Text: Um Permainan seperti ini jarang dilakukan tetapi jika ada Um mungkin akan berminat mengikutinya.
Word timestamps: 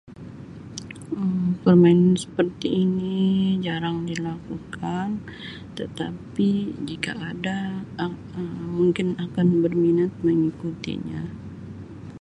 Um 1.21 1.41
Permainan 1.63 2.15
seperti 2.23 2.67
ini 2.89 3.19
jarang 3.65 3.97
dilakukan 4.09 5.07
tetapi 5.77 6.51
jika 6.89 7.11
ada 7.31 7.59
Um 8.01 8.53
mungkin 8.81 9.07
akan 9.25 9.47
berminat 9.63 10.09
mengikutinya. 10.25 11.21